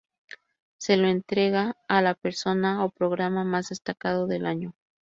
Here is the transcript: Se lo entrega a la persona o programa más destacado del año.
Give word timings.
Se 0.79 0.97
lo 0.97 1.07
entrega 1.07 1.77
a 1.87 2.01
la 2.01 2.15
persona 2.15 2.83
o 2.83 2.89
programa 2.89 3.43
más 3.43 3.69
destacado 3.69 4.25
del 4.25 4.47
año. 4.47 4.73